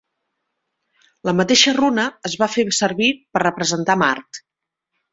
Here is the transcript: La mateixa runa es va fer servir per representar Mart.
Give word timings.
La 1.29 1.35
mateixa 1.41 1.75
runa 1.79 2.07
es 2.31 2.39
va 2.45 2.49
fer 2.57 2.67
servir 2.81 3.13
per 3.33 3.47
representar 3.49 4.01
Mart. 4.07 4.47